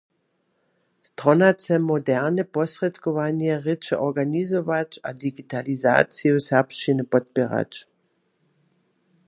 [1.07, 7.71] Strona chce moderne posrědkowanje rěče organizować a digitalizaciju serbšćiny podpěrać.